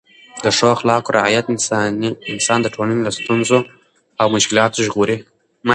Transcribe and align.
د 0.43 0.45
ښو 0.57 0.65
اخلاقو 0.75 1.15
رعایت 1.17 1.45
انسان 2.35 2.59
د 2.61 2.67
ټولنې 2.75 3.01
له 3.07 3.11
ستونزو 3.19 3.59
او 4.21 4.27
مشکلاتو 4.35 4.83
ژغوري. 4.87 5.17